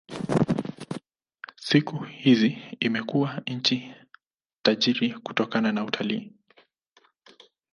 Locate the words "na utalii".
5.71-6.33